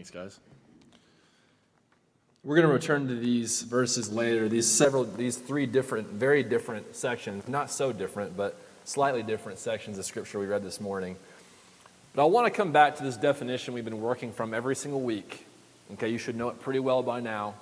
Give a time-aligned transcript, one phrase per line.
[0.00, 0.40] Thanks, guys.
[2.42, 6.96] We're going to return to these verses later, these several, these three different, very different
[6.96, 11.16] sections, not so different, but slightly different sections of Scripture we read this morning.
[12.14, 15.02] But I want to come back to this definition we've been working from every single
[15.02, 15.44] week.
[15.92, 17.52] Okay, you should know it pretty well by now.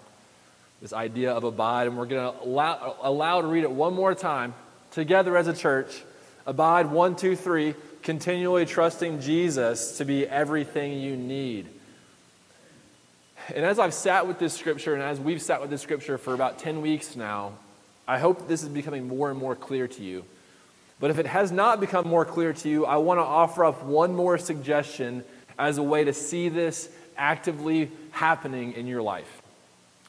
[0.80, 4.14] This idea of abide, and we're going to allow, allow to read it one more
[4.14, 4.54] time
[4.92, 6.04] together as a church.
[6.46, 7.74] Abide, one, two, three,
[8.04, 11.70] continually trusting Jesus to be everything you need.
[13.54, 16.34] And as I've sat with this scripture, and as we've sat with this scripture for
[16.34, 17.52] about 10 weeks now,
[18.06, 20.24] I hope this is becoming more and more clear to you.
[21.00, 23.84] But if it has not become more clear to you, I want to offer up
[23.84, 25.24] one more suggestion
[25.58, 29.42] as a way to see this actively happening in your life.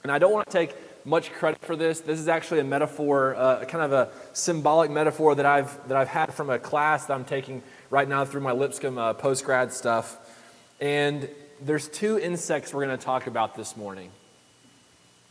[0.03, 2.01] And I don't want to take much credit for this.
[2.01, 6.07] This is actually a metaphor, uh, kind of a symbolic metaphor that I've, that I've
[6.09, 9.71] had from a class that I'm taking right now through my Lipscomb uh, post grad
[9.71, 10.17] stuff.
[10.81, 11.29] And
[11.61, 14.11] there's two insects we're going to talk about this morning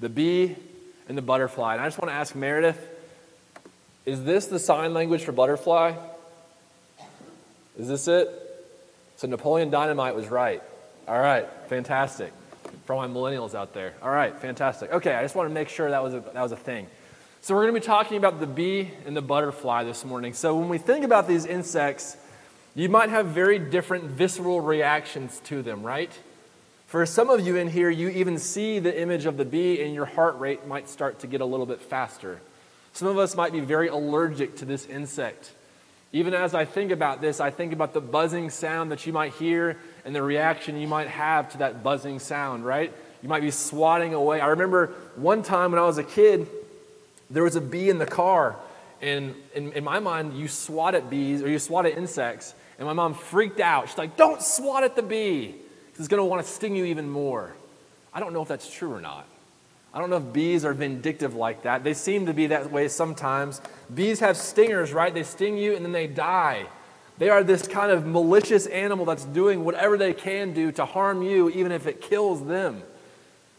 [0.01, 0.55] the bee
[1.09, 1.75] and the butterfly.
[1.75, 2.79] And I just want to ask Meredith
[4.07, 5.95] is this the sign language for butterfly?
[7.79, 8.29] Is this it?
[9.17, 10.63] So Napoleon Dynamite was right.
[11.07, 12.33] All right, fantastic.
[12.87, 13.95] For my millennials out there.
[14.03, 14.93] All right, fantastic.
[14.93, 16.87] Okay, I just want to make sure that was a, that was a thing.
[17.41, 20.33] So we're going to be talking about the bee and the butterfly this morning.
[20.33, 22.17] So when we think about these insects,
[22.79, 26.13] you might have very different visceral reactions to them, right?
[26.87, 29.93] For some of you in here, you even see the image of the bee and
[29.93, 32.41] your heart rate might start to get a little bit faster.
[32.93, 35.51] Some of us might be very allergic to this insect.
[36.13, 39.35] Even as I think about this, I think about the buzzing sound that you might
[39.35, 42.93] hear and the reaction you might have to that buzzing sound, right?
[43.25, 44.41] You might be swatting away.
[44.41, 46.47] I remember one time when I was a kid,
[47.29, 48.55] there was a bee in the car,
[49.03, 52.87] and in, in my mind, you swat at bees or you swat at insects, and
[52.87, 53.89] my mom freaked out.
[53.89, 55.55] She's like, Don't swat at the bee.
[55.99, 57.53] It's going to want to sting you even more.
[58.15, 59.27] I don't know if that's true or not.
[59.93, 61.83] I don't know if bees are vindictive like that.
[61.83, 63.61] They seem to be that way sometimes.
[63.93, 65.13] Bees have stingers, right?
[65.13, 66.67] They sting you and then they die.
[67.19, 71.23] They are this kind of malicious animal that's doing whatever they can do to harm
[71.23, 72.83] you, even if it kills them.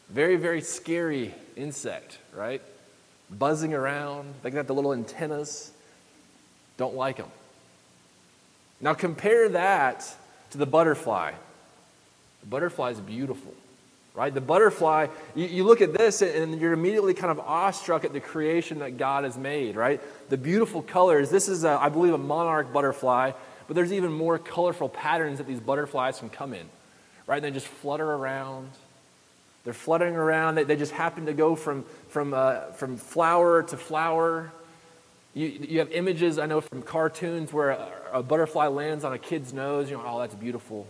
[0.09, 2.61] Very, very scary insect, right?
[3.29, 4.33] Buzzing around.
[4.43, 5.71] They got the little antennas.
[6.77, 7.29] Don't like them.
[8.81, 10.05] Now compare that
[10.51, 11.33] to the butterfly.
[12.41, 13.53] The butterfly is beautiful,
[14.13, 14.33] right?
[14.33, 18.21] The butterfly, you, you, look at this and you're immediately kind of awestruck at the
[18.21, 20.01] creation that God has made, right?
[20.29, 21.29] The beautiful colors.
[21.29, 23.31] This is, a, I believe, a monarch butterfly,
[23.67, 26.65] but there's even more colorful patterns that these butterflies can come in,
[27.27, 27.37] right?
[27.37, 28.69] And they just flutter around.
[29.65, 30.55] They're fluttering around.
[30.55, 34.51] They, they just happen to go from, from, uh, from flower to flower.
[35.33, 39.19] You, you have images, I know, from cartoons where a, a butterfly lands on a
[39.19, 39.89] kid's nose.
[39.89, 40.87] You know, oh, that's beautiful.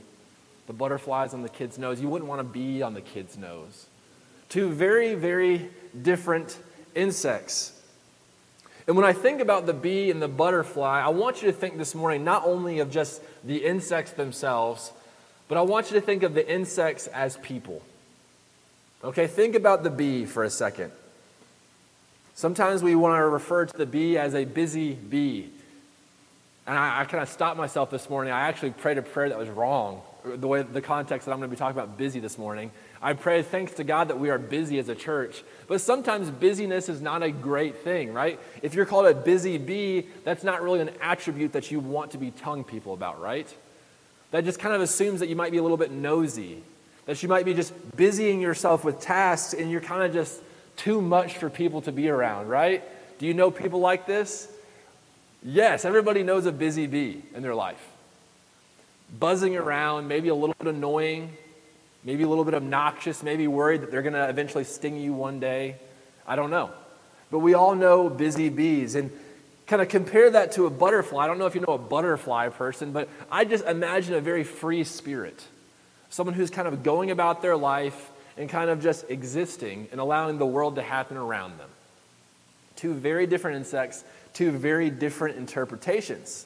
[0.67, 1.99] The butterflies on the kid's nose.
[1.99, 3.87] You wouldn't want to be on the kid's nose.
[4.47, 5.69] Two very, very
[6.01, 6.57] different
[6.95, 7.73] insects.
[8.87, 11.77] And when I think about the bee and the butterfly, I want you to think
[11.77, 14.91] this morning not only of just the insects themselves,
[15.47, 17.83] but I want you to think of the insects as people.
[19.03, 20.91] Okay, think about the bee for a second.
[22.39, 25.49] Sometimes we want to refer to the bee as a busy bee.
[26.65, 28.31] And I, I kind of stopped myself this morning.
[28.31, 31.49] I actually prayed a prayer that was wrong, the way the context that I'm going
[31.49, 32.71] to be talking about busy this morning.
[33.01, 35.43] I pray thanks to God that we are busy as a church.
[35.67, 38.39] But sometimes busyness is not a great thing, right?
[38.61, 42.17] If you're called a busy bee, that's not really an attribute that you want to
[42.17, 43.53] be telling people about, right?
[44.31, 46.63] That just kind of assumes that you might be a little bit nosy,
[47.05, 50.41] that you might be just busying yourself with tasks and you're kind of just
[50.79, 52.83] too much for people to be around, right?
[53.19, 54.47] Do you know people like this?
[55.43, 57.85] Yes, everybody knows a busy bee in their life.
[59.19, 61.35] Buzzing around, maybe a little bit annoying,
[62.03, 65.39] maybe a little bit obnoxious, maybe worried that they're going to eventually sting you one
[65.39, 65.75] day.
[66.25, 66.71] I don't know.
[67.31, 68.95] But we all know busy bees.
[68.95, 69.11] And
[69.67, 71.23] kind of compare that to a butterfly.
[71.23, 74.43] I don't know if you know a butterfly person, but I just imagine a very
[74.43, 75.43] free spirit.
[76.09, 78.09] Someone who's kind of going about their life
[78.39, 81.69] and kind of just existing and allowing the world to happen around them.
[82.77, 86.45] Two very different insects, two very different interpretations.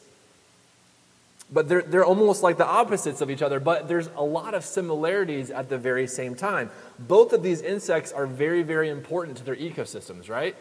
[1.51, 4.65] But they're, they're almost like the opposites of each other, but there's a lot of
[4.65, 6.71] similarities at the very same time.
[6.97, 10.55] Both of these insects are very, very important to their ecosystems, right?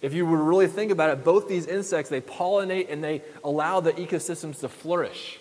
[0.00, 3.80] If you would really think about it, both these insects, they pollinate and they allow
[3.80, 5.38] the ecosystems to flourish.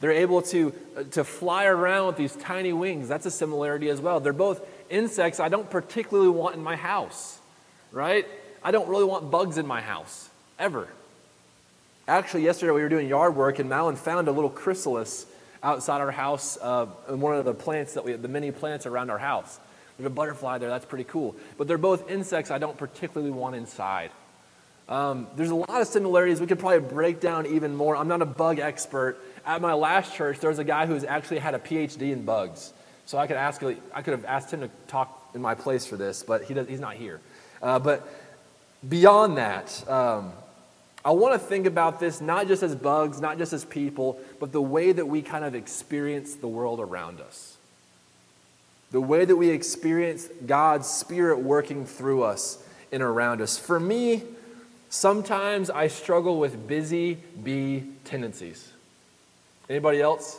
[0.00, 3.06] They're able to, uh, to fly around with these tiny wings.
[3.06, 4.18] That's a similarity as well.
[4.18, 4.60] They're both
[4.92, 7.40] insects I don't particularly want in my house,
[7.90, 8.26] right?
[8.62, 10.28] I don't really want bugs in my house,
[10.58, 10.88] ever.
[12.06, 15.26] Actually, yesterday we were doing yard work and Malin found a little chrysalis
[15.62, 19.18] outside our house, uh, one of the plants that we the many plants around our
[19.18, 19.58] house.
[19.96, 21.34] There's a butterfly there, that's pretty cool.
[21.58, 24.10] But they're both insects I don't particularly want inside.
[24.88, 26.40] Um, there's a lot of similarities.
[26.40, 27.96] We could probably break down even more.
[27.96, 29.16] I'm not a bug expert.
[29.46, 32.72] At my last church, there was a guy who's actually had a PhD in bugs.
[33.06, 35.96] So I could ask, I could have asked him to talk in my place for
[35.96, 37.20] this, but he does, he's not here.
[37.62, 38.08] Uh, but
[38.88, 40.32] beyond that, um,
[41.04, 44.52] I want to think about this not just as bugs, not just as people, but
[44.52, 47.56] the way that we kind of experience the world around us.
[48.92, 52.62] The way that we experience God's Spirit working through us
[52.92, 53.58] and around us.
[53.58, 54.22] For me,
[54.90, 58.70] sometimes I struggle with busy bee tendencies.
[59.68, 60.38] Anybody else?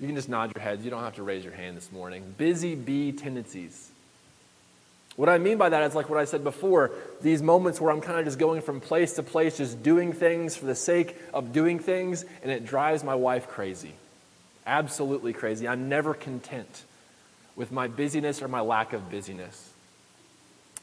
[0.00, 0.84] You can just nod your heads.
[0.84, 2.34] You don't have to raise your hand this morning.
[2.38, 3.90] Busy bee tendencies.
[5.16, 8.00] What I mean by that is like what I said before these moments where I'm
[8.00, 11.52] kind of just going from place to place, just doing things for the sake of
[11.52, 13.94] doing things, and it drives my wife crazy.
[14.64, 15.66] Absolutely crazy.
[15.66, 16.84] I'm never content
[17.56, 19.72] with my busyness or my lack of busyness.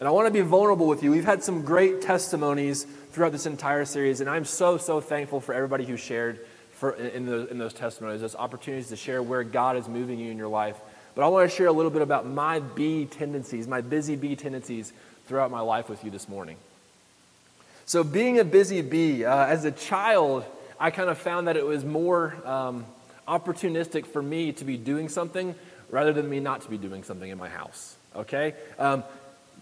[0.02, 1.12] And I want to be vulnerable with you.
[1.12, 5.54] We've had some great testimonies throughout this entire series, and I'm so, so thankful for
[5.54, 9.78] everybody who shared for, in, those, in those testimonies, those opportunities to share where God
[9.78, 10.78] is moving you in your life.
[11.16, 14.36] But I want to share a little bit about my bee tendencies, my busy bee
[14.36, 14.92] tendencies
[15.28, 16.58] throughout my life with you this morning.
[17.86, 20.44] So, being a busy bee, uh, as a child,
[20.80, 22.86] I kind of found that it was more um,
[23.28, 25.56] opportunistic for me to be doing something
[25.90, 27.96] rather than me not to be doing something in my house.
[28.16, 28.54] Okay?
[28.78, 29.04] Um,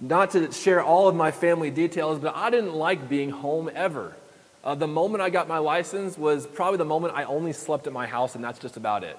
[0.01, 4.15] not to share all of my family details, but I didn't like being home ever.
[4.63, 7.93] Uh, the moment I got my license was probably the moment I only slept at
[7.93, 9.17] my house, and that's just about it.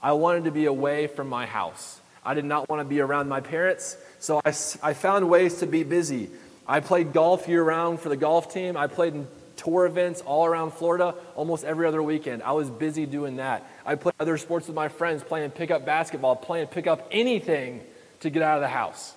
[0.00, 2.00] I wanted to be away from my house.
[2.24, 4.50] I did not want to be around my parents, so I,
[4.82, 6.30] I found ways to be busy.
[6.66, 8.76] I played golf year round for the golf team.
[8.76, 9.26] I played in
[9.56, 12.42] tour events all around Florida almost every other weekend.
[12.42, 13.68] I was busy doing that.
[13.84, 17.80] I played other sports with my friends, playing pickup basketball, playing pickup anything
[18.20, 19.14] to get out of the house.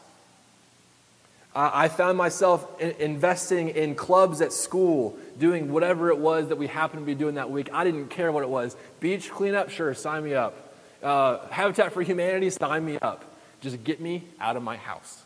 [1.56, 7.02] I found myself investing in clubs at school, doing whatever it was that we happened
[7.02, 7.70] to be doing that week.
[7.74, 8.76] I didn't care what it was.
[9.00, 10.74] Beach cleanup, sure, sign me up.
[11.02, 13.24] Uh, Habitat for Humanity, sign me up.
[13.62, 15.24] Just get me out of my house.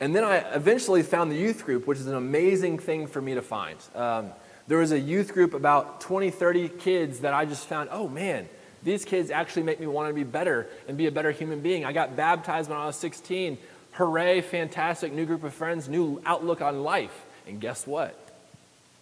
[0.00, 3.34] And then I eventually found the youth group, which is an amazing thing for me
[3.34, 3.76] to find.
[3.94, 4.30] Um,
[4.66, 8.48] there was a youth group, about 20, 30 kids that I just found, oh man,
[8.82, 11.84] these kids actually make me want to be better and be a better human being.
[11.84, 13.58] I got baptized when I was 16.
[13.92, 17.26] Hooray, fantastic, new group of friends, new outlook on life.
[17.50, 18.16] And guess what?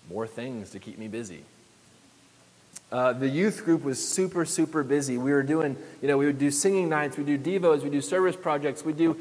[0.08, 1.42] More things to keep me busy.
[2.90, 5.18] Uh, the youth group was super, super busy.
[5.18, 8.00] We were doing, you know, we would do singing nights, we do devos, we do
[8.00, 9.18] service projects, we do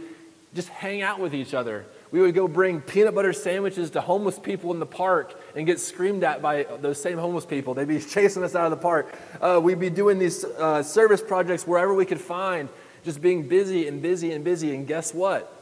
[0.56, 1.86] just hang out with each other.
[2.10, 5.82] We would go bring peanut butter sandwiches to homeless people in the park and get
[5.82, 7.74] screamed at by those same homeless people.
[7.74, 9.14] They'd be chasing us out of the park.
[9.42, 12.70] Uh, we'd be doing these uh, service projects wherever we could find,
[13.04, 14.74] just being busy and busy and busy.
[14.74, 15.54] And guess what?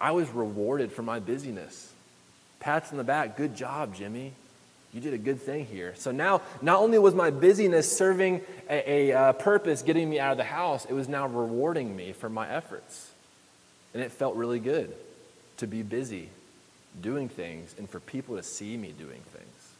[0.00, 1.93] I was rewarded for my busyness.
[2.64, 4.32] Pats on the back, good job, Jimmy.
[4.94, 5.92] You did a good thing here.
[5.98, 8.40] So now, not only was my busyness serving
[8.70, 12.14] a, a uh, purpose, getting me out of the house, it was now rewarding me
[12.14, 13.10] for my efforts.
[13.92, 14.94] And it felt really good
[15.58, 16.30] to be busy
[17.02, 19.74] doing things and for people to see me doing things.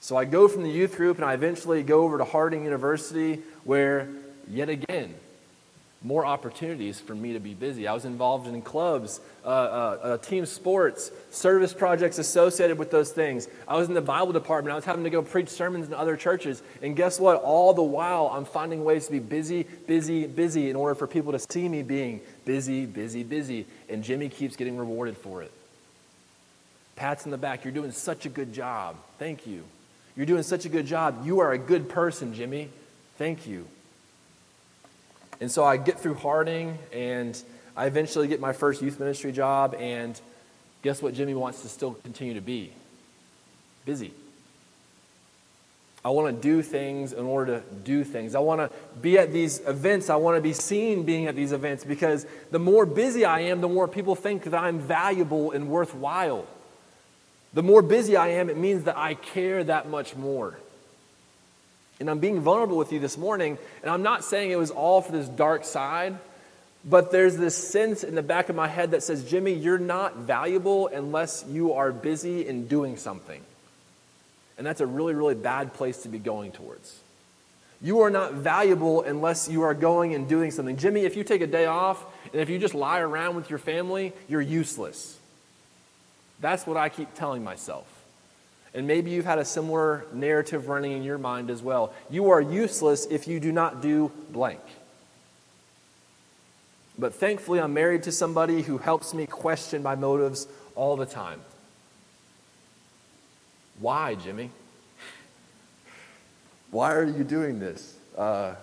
[0.00, 3.42] So I go from the youth group and I eventually go over to Harding University,
[3.62, 4.08] where,
[4.48, 5.14] yet again,
[6.00, 7.88] more opportunities for me to be busy.
[7.88, 13.10] I was involved in clubs, uh, uh, uh, team sports, service projects associated with those
[13.10, 13.48] things.
[13.66, 14.72] I was in the Bible department.
[14.72, 16.62] I was having to go preach sermons in other churches.
[16.82, 17.42] And guess what?
[17.42, 21.32] All the while, I'm finding ways to be busy, busy, busy in order for people
[21.32, 23.66] to see me being busy, busy, busy.
[23.88, 25.50] And Jimmy keeps getting rewarded for it.
[26.94, 27.64] Pats in the back.
[27.64, 28.96] You're doing such a good job.
[29.18, 29.64] Thank you.
[30.16, 31.24] You're doing such a good job.
[31.24, 32.68] You are a good person, Jimmy.
[33.16, 33.66] Thank you.
[35.40, 37.40] And so I get through Harding and
[37.76, 39.74] I eventually get my first youth ministry job.
[39.78, 40.20] And
[40.82, 42.72] guess what Jimmy wants to still continue to be?
[43.84, 44.12] Busy.
[46.04, 48.34] I want to do things in order to do things.
[48.34, 50.10] I want to be at these events.
[50.10, 53.60] I want to be seen being at these events because the more busy I am,
[53.60, 56.46] the more people think that I'm valuable and worthwhile.
[57.52, 60.58] The more busy I am, it means that I care that much more.
[62.00, 65.02] And I'm being vulnerable with you this morning, and I'm not saying it was all
[65.02, 66.16] for this dark side,
[66.84, 70.16] but there's this sense in the back of my head that says, Jimmy, you're not
[70.16, 73.42] valuable unless you are busy in doing something.
[74.56, 77.00] And that's a really, really bad place to be going towards.
[77.80, 80.76] You are not valuable unless you are going and doing something.
[80.76, 83.60] Jimmy, if you take a day off and if you just lie around with your
[83.60, 85.16] family, you're useless.
[86.40, 87.86] That's what I keep telling myself.
[88.78, 91.92] And maybe you've had a similar narrative running in your mind as well.
[92.08, 94.60] You are useless if you do not do blank.
[96.96, 101.40] But thankfully, I'm married to somebody who helps me question my motives all the time.
[103.80, 104.52] Why, Jimmy?
[106.70, 107.96] Why are you doing this?
[108.16, 108.54] Uh,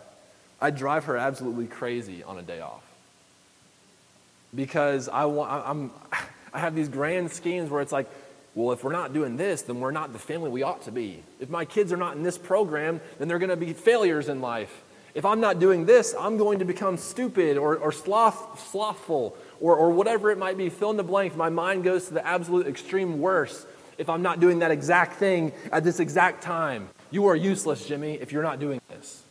[0.61, 2.83] I drive her absolutely crazy on a day off
[4.55, 5.67] because I want.
[5.67, 5.91] I'm.
[6.53, 8.09] I have these grand schemes where it's like,
[8.55, 11.21] well, if we're not doing this, then we're not the family we ought to be.
[11.41, 14.39] If my kids are not in this program, then they're going to be failures in
[14.39, 14.81] life.
[15.13, 19.75] If I'm not doing this, I'm going to become stupid or, or sloth, slothful or,
[19.75, 20.69] or whatever it might be.
[20.69, 21.35] Fill in the blank.
[21.35, 25.51] My mind goes to the absolute extreme worst if I'm not doing that exact thing
[25.71, 26.89] at this exact time.
[27.11, 29.23] You are useless, Jimmy, if you're not doing this.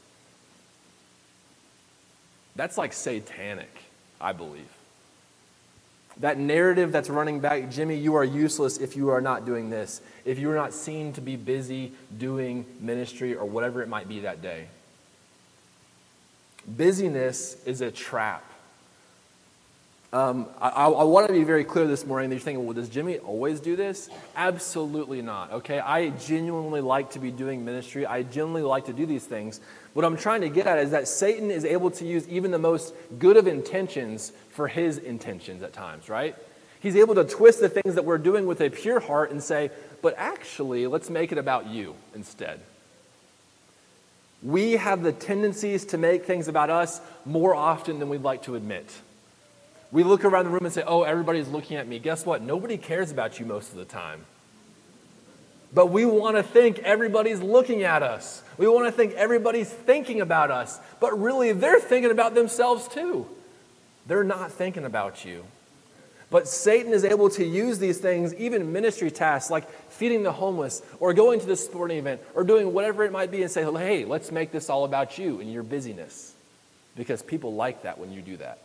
[2.56, 3.74] That's like satanic,
[4.20, 4.73] I believe.
[6.18, 10.00] That narrative that's running back, Jimmy, you are useless if you are not doing this,
[10.24, 14.20] if you are not seen to be busy doing ministry or whatever it might be
[14.20, 14.66] that day.
[16.66, 18.44] Busyness is a trap.
[20.14, 22.88] Um, I, I, want to be very clear this morning that you're thinking, well, does
[22.88, 24.08] Jimmy always do this?
[24.36, 25.80] Absolutely not, okay?
[25.80, 28.06] I genuinely like to be doing ministry.
[28.06, 29.60] I genuinely like to do these things.
[29.94, 32.58] What I'm trying to get at is that Satan is able to use even the
[32.58, 36.36] most good of intentions for his intentions at times, right?
[36.80, 39.70] He's able to twist the things that we're doing with a pure heart and say,
[40.02, 42.60] but actually, let's make it about you instead.
[44.42, 48.56] We have the tendencies to make things about us more often than we'd like to
[48.56, 48.84] admit.
[49.92, 52.00] We look around the room and say, oh, everybody's looking at me.
[52.00, 52.42] Guess what?
[52.42, 54.26] Nobody cares about you most of the time.
[55.74, 58.42] But we want to think everybody's looking at us.
[58.56, 60.78] We want to think everybody's thinking about us.
[61.00, 63.26] But really, they're thinking about themselves too.
[64.06, 65.44] They're not thinking about you.
[66.30, 70.82] But Satan is able to use these things, even ministry tasks like feeding the homeless
[71.00, 74.04] or going to the sporting event or doing whatever it might be, and say, hey,
[74.04, 76.34] let's make this all about you and your busyness.
[76.96, 78.58] Because people like that when you do that.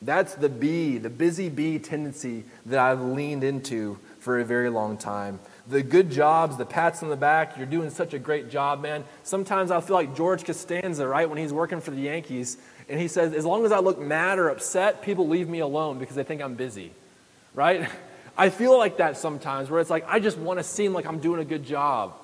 [0.00, 4.96] That's the bee, the busy bee tendency that I've leaned into for a very long
[4.96, 5.40] time.
[5.66, 9.04] The good jobs, the pats on the back, you're doing such a great job, man.
[9.22, 13.08] Sometimes I feel like George Costanza, right, when he's working for the Yankees, and he
[13.08, 16.22] says, as long as I look mad or upset, people leave me alone because they
[16.22, 16.92] think I'm busy,
[17.54, 17.88] right?
[18.36, 21.18] I feel like that sometimes, where it's like, I just want to seem like I'm
[21.18, 22.14] doing a good job.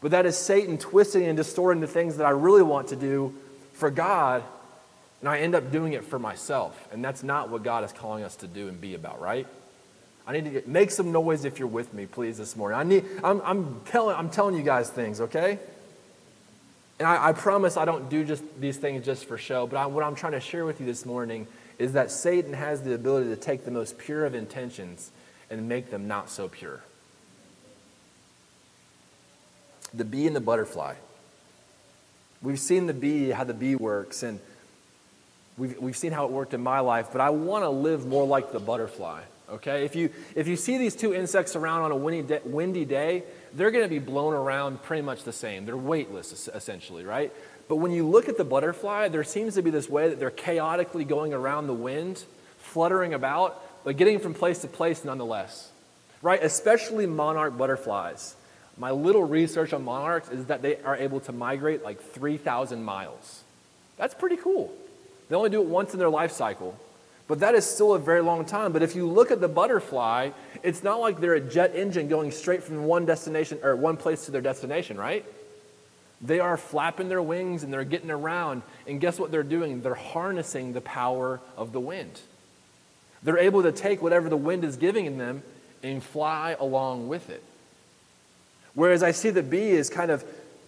[0.00, 3.34] But that is Satan twisting and distorting the things that I really want to do
[3.72, 4.44] for God
[5.22, 6.88] and I end up doing it for myself.
[6.92, 9.46] And that's not what God is calling us to do and be about, right?
[10.26, 12.78] I need to get, make some noise if you're with me, please, this morning.
[12.78, 15.60] I need, I'm, I'm, telling, I'm telling you guys things, okay?
[16.98, 19.86] And I, I promise I don't do just these things just for show, but I,
[19.86, 21.46] what I'm trying to share with you this morning
[21.78, 25.12] is that Satan has the ability to take the most pure of intentions
[25.50, 26.82] and make them not so pure.
[29.94, 30.94] The bee and the butterfly.
[32.42, 34.40] We've seen the bee, how the bee works, and
[35.62, 38.26] We've, we've seen how it worked in my life, but I want to live more
[38.26, 39.22] like the butterfly.
[39.48, 39.84] Okay?
[39.84, 43.22] If you, if you see these two insects around on a windy windy day
[43.54, 45.64] they're going to be blown around pretty much the same.
[45.64, 47.32] They're weightless, essentially, right?
[47.68, 50.32] But when you look at the butterfly, there seems to be this way that they're
[50.32, 52.24] chaotically going around the wind,
[52.58, 55.70] fluttering about, but getting from place to place nonetheless.
[56.22, 56.42] Right?
[56.42, 58.34] Especially monarch butterflies.
[58.76, 63.44] My little research on monarchs is that they are able to migrate like 3,000 miles.
[63.96, 64.74] That's pretty cool.
[65.28, 66.78] They only do it once in their life cycle.
[67.28, 68.72] But that is still a very long time.
[68.72, 70.30] But if you look at the butterfly,
[70.62, 74.26] it's not like they're a jet engine going straight from one destination or one place
[74.26, 75.24] to their destination, right?
[76.20, 78.62] They are flapping their wings and they're getting around.
[78.86, 79.80] And guess what they're doing?
[79.80, 82.20] They're harnessing the power of the wind.
[83.22, 85.42] They're able to take whatever the wind is giving them
[85.82, 87.42] and fly along with it.
[88.74, 90.24] Whereas I see the bee is kind of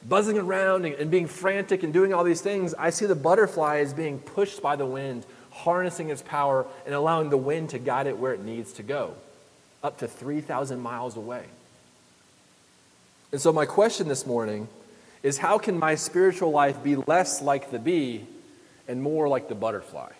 [0.09, 3.93] buzzing around and, being frantic and doing all these things, I see the butterfly as
[3.93, 8.19] being pushed by the wind, harnessing its power and allowing the wind to guide it
[8.19, 9.15] where it needs to go,
[9.83, 11.45] up to 3,000 miles away.
[13.33, 14.69] And so, my question this morning
[15.23, 18.27] is how can my spiritual life be less like the bee
[18.87, 20.11] and more like the butterfly?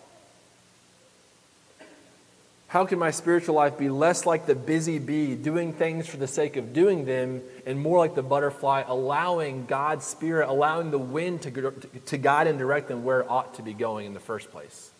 [2.75, 6.27] How can my spiritual life be less like the busy bee, doing things for the
[6.27, 11.43] sake of doing them, and more like the butterfly, allowing God's Spirit, allowing the wind
[11.43, 11.71] to,
[12.07, 14.91] to guide and direct them where it ought to be going in the first place?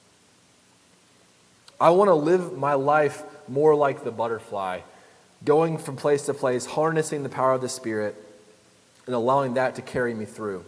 [1.78, 4.80] I want to live my life more like the butterfly,
[5.44, 8.16] going from place to place, harnessing the power of the Spirit,
[9.06, 10.64] and allowing that to carry me through.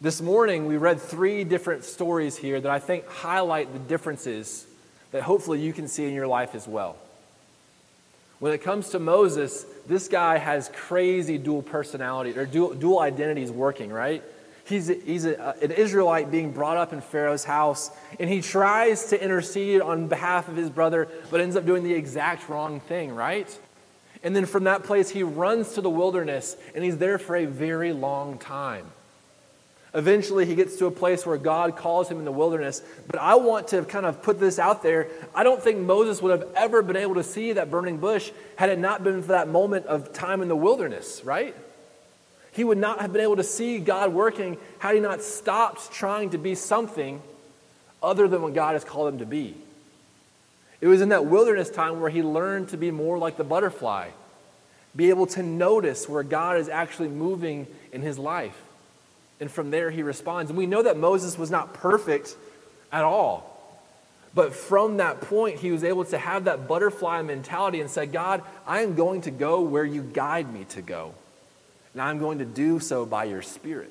[0.00, 4.66] This morning, we read three different stories here that I think highlight the differences
[5.16, 6.94] that hopefully you can see in your life as well.
[8.38, 13.50] When it comes to Moses, this guy has crazy dual personality or dual, dual identities
[13.50, 14.22] working, right?
[14.66, 18.42] He's, a, he's a, uh, an Israelite being brought up in Pharaoh's house, and he
[18.42, 22.80] tries to intercede on behalf of his brother, but ends up doing the exact wrong
[22.80, 23.58] thing, right?
[24.22, 27.46] And then from that place, he runs to the wilderness, and he's there for a
[27.46, 28.84] very long time.
[29.96, 32.82] Eventually, he gets to a place where God calls him in the wilderness.
[33.06, 35.08] But I want to kind of put this out there.
[35.34, 38.68] I don't think Moses would have ever been able to see that burning bush had
[38.68, 41.56] it not been for that moment of time in the wilderness, right?
[42.52, 46.28] He would not have been able to see God working had he not stopped trying
[46.30, 47.22] to be something
[48.02, 49.56] other than what God has called him to be.
[50.82, 54.10] It was in that wilderness time where he learned to be more like the butterfly,
[54.94, 58.60] be able to notice where God is actually moving in his life.
[59.40, 60.50] And from there, he responds.
[60.50, 62.36] And we know that Moses was not perfect
[62.90, 63.52] at all.
[64.34, 68.42] But from that point, he was able to have that butterfly mentality and say, God,
[68.66, 71.14] I am going to go where you guide me to go.
[71.94, 73.90] And I'm going to do so by your Spirit.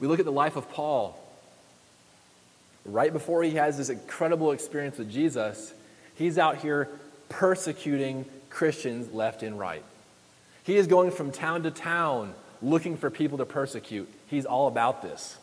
[0.00, 1.18] We look at the life of Paul.
[2.84, 5.72] Right before he has this incredible experience with Jesus,
[6.14, 6.88] he's out here
[7.28, 9.84] persecuting Christians left and right.
[10.64, 14.08] He is going from town to town looking for people to persecute.
[14.28, 15.36] He's all about this.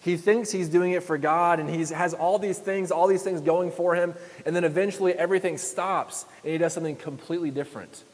[0.00, 3.22] He thinks he's doing it for God and he has all these things, all these
[3.22, 4.14] things going for him,
[4.46, 8.04] and then eventually everything stops and he does something completely different.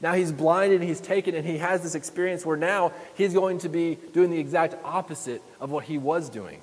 [0.00, 3.68] Now he's blinded, he's taken, and he has this experience where now he's going to
[3.68, 6.60] be doing the exact opposite of what he was doing.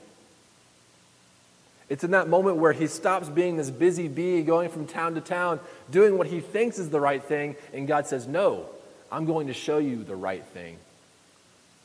[1.88, 5.22] It's in that moment where he stops being this busy bee going from town to
[5.22, 5.60] town,
[5.92, 8.70] doing what he thinks is the right thing, and God says, No,
[9.12, 10.78] I'm going to show you the right thing.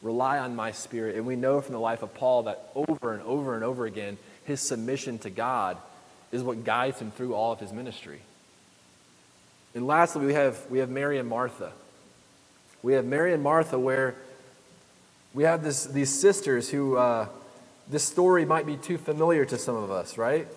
[0.03, 1.17] Rely on my spirit.
[1.17, 4.19] And we know from the life of Paul that over and over and over again,
[4.45, 5.77] his submission to God
[6.33, 8.21] is what guides him through all of his ministry.
[9.75, 11.73] And lastly, we have, we have Mary and Martha.
[12.83, 14.15] We have Mary and Martha where
[15.35, 17.29] we have this, these sisters who uh,
[17.89, 20.49] this story might be too familiar to some of us, right?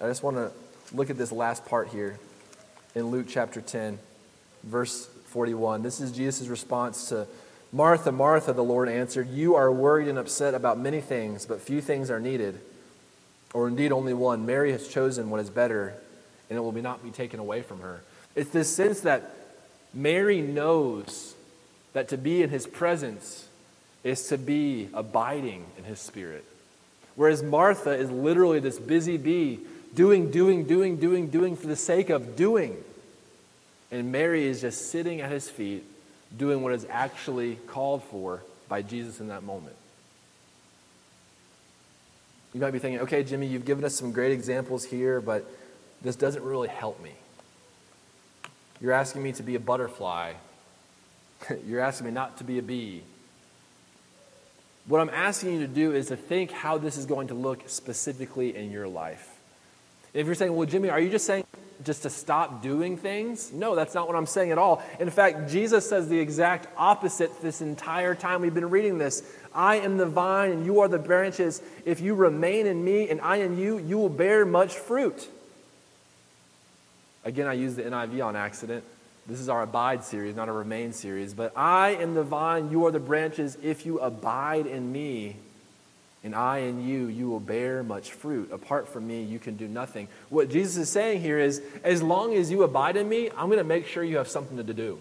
[0.00, 0.52] I just want to
[0.94, 2.18] look at this last part here
[2.94, 3.98] in Luke chapter 10,
[4.64, 5.82] verse 41.
[5.82, 7.26] This is Jesus' response to
[7.72, 11.80] Martha, Martha, the Lord answered, You are worried and upset about many things, but few
[11.80, 12.60] things are needed
[13.52, 14.44] or indeed only one.
[14.44, 15.94] Mary has chosen what is better,
[16.48, 18.00] and it will not be taken away from her.
[18.34, 19.36] It's this sense that
[19.94, 21.34] Mary knows
[21.92, 23.48] that to be in his presence
[24.02, 26.44] is to be abiding in his spirit.
[27.16, 29.60] Whereas Martha is literally this busy bee,
[29.94, 32.76] doing, doing, doing, doing, doing for the sake of doing.
[33.90, 35.84] And Mary is just sitting at his feet,
[36.36, 39.76] doing what is actually called for by Jesus in that moment.
[42.54, 45.44] You might be thinking, okay, Jimmy, you've given us some great examples here, but
[46.02, 47.12] this doesn't really help me.
[48.80, 50.32] You're asking me to be a butterfly.
[51.66, 53.02] You're asking me not to be a bee.
[54.86, 57.68] What I'm asking you to do is to think how this is going to look
[57.68, 59.39] specifically in your life.
[60.12, 61.44] If you're saying, well, Jimmy, are you just saying
[61.84, 63.52] just to stop doing things?
[63.52, 64.82] No, that's not what I'm saying at all.
[64.98, 69.22] In fact, Jesus says the exact opposite this entire time we've been reading this.
[69.54, 71.62] I am the vine and you are the branches.
[71.84, 75.28] If you remain in me and I in you, you will bear much fruit.
[77.24, 78.84] Again, I used the NIV on accident.
[79.26, 81.34] This is our Abide series, not a Remain series.
[81.34, 83.56] But I am the vine, you are the branches.
[83.62, 85.36] If you abide in me
[86.22, 88.52] and I and you, you will bear much fruit.
[88.52, 90.08] Apart from me, you can do nothing.
[90.28, 93.58] What Jesus is saying here is as long as you abide in me, I'm going
[93.58, 95.00] to make sure you have something to do.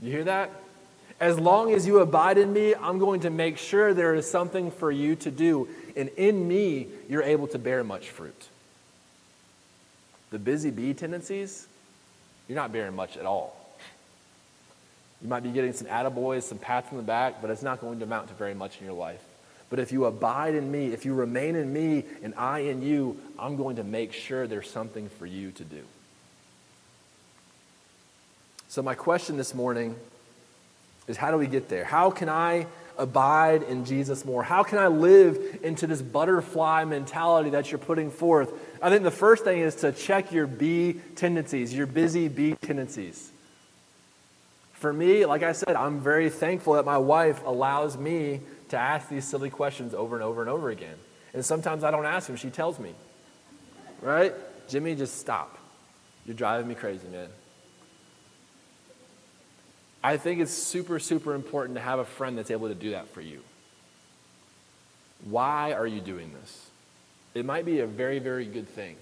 [0.00, 0.50] You hear that?
[1.20, 4.70] As long as you abide in me, I'm going to make sure there is something
[4.70, 5.68] for you to do.
[5.94, 8.48] And in me, you're able to bear much fruit.
[10.30, 11.66] The busy bee tendencies,
[12.48, 13.54] you're not bearing much at all.
[15.20, 17.98] You might be getting some attaboys, some pats on the back, but it's not going
[17.98, 19.22] to amount to very much in your life.
[19.70, 23.16] But if you abide in me, if you remain in me and I in you,
[23.38, 25.82] I'm going to make sure there's something for you to do.
[28.68, 29.96] So, my question this morning
[31.06, 31.84] is how do we get there?
[31.84, 32.66] How can I
[32.98, 34.42] abide in Jesus more?
[34.42, 38.52] How can I live into this butterfly mentality that you're putting forth?
[38.82, 43.30] I think the first thing is to check your bee tendencies, your busy bee tendencies.
[44.74, 49.08] For me, like I said, I'm very thankful that my wife allows me to ask
[49.08, 50.96] these silly questions over and over and over again.
[51.32, 52.94] And sometimes I don't ask them, she tells me.
[54.00, 54.32] Right?
[54.68, 55.58] Jimmy, just stop.
[56.26, 57.28] You're driving me crazy, man.
[60.02, 63.08] I think it's super, super important to have a friend that's able to do that
[63.08, 63.40] for you.
[65.24, 66.70] Why are you doing this?
[67.34, 68.96] it might be a very, very good thing.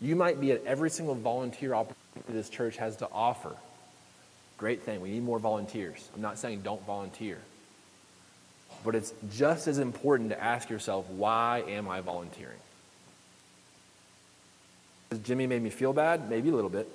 [0.00, 3.54] You might be at every single volunteer opportunity this church has to offer.
[4.58, 5.00] Great thing.
[5.00, 6.08] We need more volunteers.
[6.14, 7.38] I'm not saying don't volunteer.
[8.86, 12.56] But it's just as important to ask yourself, why am I volunteering?
[15.10, 16.30] Has Jimmy made me feel bad?
[16.30, 16.88] Maybe a little bit.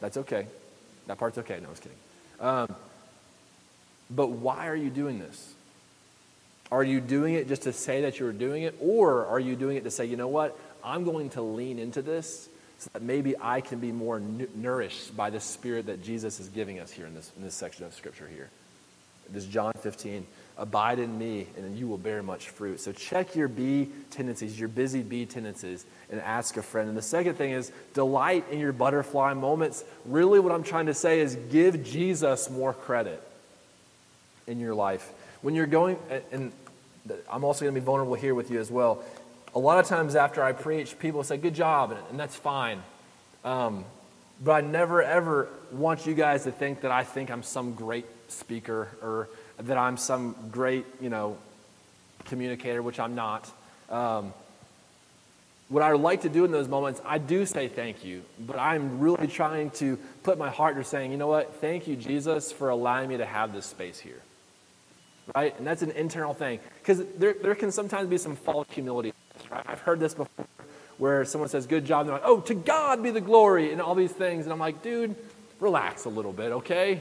[0.00, 0.46] That's okay.
[1.06, 1.58] That part's okay.
[1.60, 1.98] No, I was kidding.
[2.40, 2.74] Um,
[4.10, 5.52] but why are you doing this?
[6.72, 8.74] Are you doing it just to say that you're doing it?
[8.80, 10.58] Or are you doing it to say, you know what?
[10.82, 12.48] I'm going to lean into this
[12.78, 14.22] so that maybe I can be more
[14.54, 17.84] nourished by the spirit that Jesus is giving us here in this, in this section
[17.84, 18.48] of scripture here.
[19.30, 20.26] This John 15.
[20.58, 22.80] Abide in me, and you will bear much fruit.
[22.80, 26.88] So check your bee tendencies, your busy bee tendencies, and ask a friend.
[26.88, 29.84] And the second thing is delight in your butterfly moments.
[30.04, 33.22] Really, what I'm trying to say is give Jesus more credit
[34.48, 35.12] in your life.
[35.42, 35.96] When you're going,
[36.32, 36.50] and
[37.30, 39.04] I'm also going to be vulnerable here with you as well.
[39.54, 42.82] A lot of times after I preach, people say, Good job, and that's fine.
[43.44, 43.84] Um,
[44.42, 48.06] but I never ever want you guys to think that I think I'm some great
[48.28, 51.36] speaker or that I'm some great, you know,
[52.26, 53.50] communicator, which I'm not.
[53.90, 54.32] Um,
[55.68, 59.00] what I like to do in those moments, I do say thank you, but I'm
[59.00, 62.70] really trying to put my heart to saying, you know what, thank you, Jesus, for
[62.70, 64.20] allowing me to have this space here.
[65.34, 65.56] Right?
[65.58, 66.60] And that's an internal thing.
[66.80, 69.12] Because there, there can sometimes be some false humility.
[69.50, 69.64] Right?
[69.66, 70.46] I've heard this before
[70.96, 73.80] where someone says, good job, and they're like, oh, to God be the glory, and
[73.80, 74.44] all these things.
[74.44, 75.14] And I'm like, dude,
[75.60, 77.00] relax a little bit, okay?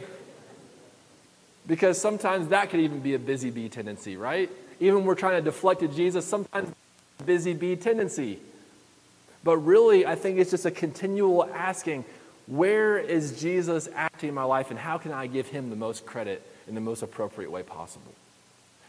[1.68, 4.50] Because sometimes that could even be a busy bee tendency, right?
[4.80, 6.74] Even when we're trying to deflect to Jesus, sometimes
[7.26, 8.40] busy bee tendency.
[9.44, 12.06] But really, I think it's just a continual asking,
[12.48, 16.06] where is Jesus acting in my life and how can I give him the most
[16.06, 18.14] credit in the most appropriate way possible?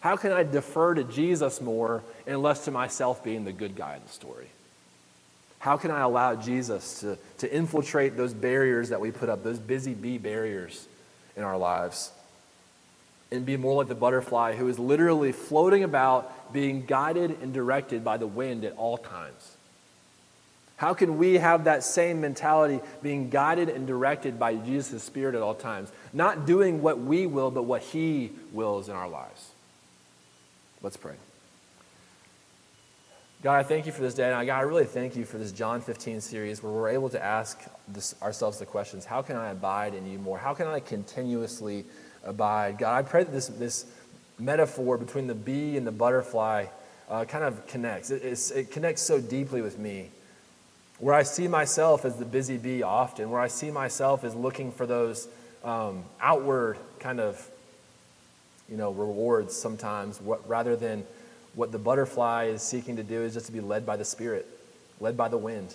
[0.01, 3.97] How can I defer to Jesus more and less to myself being the good guy
[3.97, 4.47] in the story?
[5.59, 9.59] How can I allow Jesus to, to infiltrate those barriers that we put up, those
[9.59, 10.87] busy bee barriers
[11.37, 12.12] in our lives?
[13.31, 18.03] And be more like the butterfly who is literally floating about, being guided and directed
[18.05, 19.57] by the wind at all times.
[20.77, 25.43] How can we have that same mentality, being guided and directed by Jesus' Spirit at
[25.43, 25.91] all times?
[26.12, 29.51] Not doing what we will, but what He wills in our lives.
[30.81, 31.14] Let's pray.
[33.43, 34.33] God, I thank you for this day.
[34.33, 37.23] And God, I really thank you for this John 15 series where we're able to
[37.23, 40.38] ask this, ourselves the questions how can I abide in you more?
[40.38, 41.85] How can I continuously
[42.24, 42.78] abide.
[42.78, 43.87] God, I pray that this, this
[44.38, 46.66] metaphor between the bee and the butterfly
[47.09, 48.11] uh, kind of connects.
[48.11, 48.22] It,
[48.54, 50.11] it connects so deeply with me.
[50.98, 54.72] Where I see myself as the busy bee often, where I see myself as looking
[54.72, 55.28] for those
[55.62, 57.48] um, outward kind of,
[58.68, 61.04] you know, rewards sometimes, what, rather than
[61.54, 64.46] what the butterfly is seeking to do is just to be led by the Spirit,
[65.00, 65.74] led by the wind.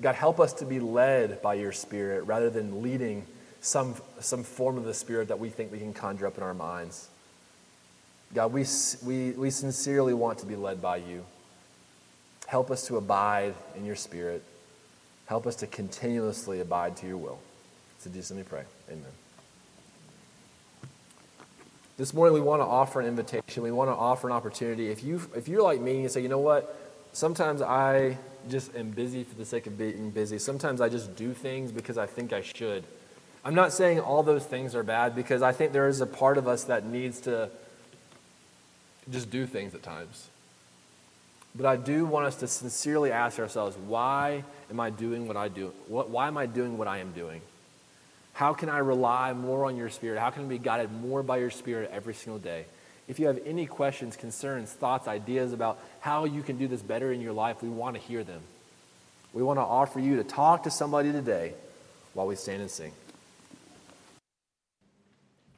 [0.00, 3.26] God, help us to be led by your Spirit rather than leading
[3.64, 6.52] some, some form of the Spirit that we think we can conjure up in our
[6.52, 7.08] minds.
[8.34, 8.66] God, we,
[9.02, 11.24] we, we sincerely want to be led by you.
[12.46, 14.42] Help us to abide in your Spirit.
[15.26, 17.38] Help us to continuously abide to your will.
[18.00, 18.64] So, let me pray.
[18.90, 19.04] Amen.
[21.96, 23.62] This morning, we want to offer an invitation.
[23.62, 24.90] We want to offer an opportunity.
[24.90, 28.18] If, you, if you're like me and say, you know what, sometimes I
[28.50, 30.38] just am busy for the sake of being busy.
[30.38, 32.84] Sometimes I just do things because I think I should.
[33.44, 36.38] I'm not saying all those things are bad because I think there is a part
[36.38, 37.50] of us that needs to
[39.10, 40.28] just do things at times.
[41.54, 45.48] But I do want us to sincerely ask ourselves, why am I doing what I
[45.48, 45.72] do?
[45.88, 47.42] What, why am I doing what I am doing?
[48.32, 50.18] How can I rely more on your spirit?
[50.18, 52.64] How can I be guided more by your spirit every single day?
[53.06, 57.12] If you have any questions, concerns, thoughts, ideas about how you can do this better
[57.12, 58.40] in your life, we want to hear them.
[59.32, 61.52] We want to offer you to talk to somebody today
[62.14, 62.92] while we stand and sing.